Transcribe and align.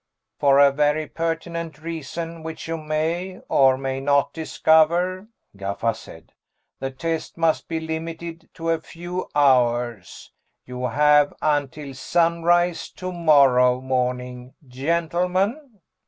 "For 0.39 0.57
a 0.57 0.71
very 0.71 1.05
pertinent 1.05 1.77
reason 1.79 2.41
which 2.41 2.67
you 2.67 2.75
may 2.75 3.39
or 3.49 3.77
may 3.77 3.99
not 3.99 4.33
discover," 4.33 5.27
Gaffa 5.55 5.95
said, 5.95 6.31
"the 6.79 6.89
test 6.89 7.37
must 7.37 7.67
be 7.67 7.79
limited 7.79 8.49
to 8.55 8.71
a 8.71 8.81
few 8.81 9.29
hours. 9.35 10.31
You 10.65 10.87
have 10.87 11.35
until 11.39 11.93
sunrise 11.93 12.89
tomorrow 12.89 13.79
morning, 13.79 14.55
gentlemen." 14.67 15.69